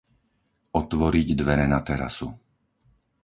Otvoriť 0.81 1.29
dvere 1.41 1.65
na 1.73 1.79
terasu. 1.87 2.27